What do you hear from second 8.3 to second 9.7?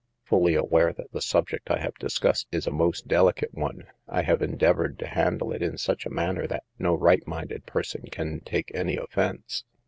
take any offense.